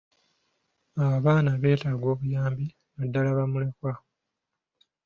[1.17, 2.65] Abaana beetaaga obuyambi
[2.95, 3.93] naddaala bamulekwa.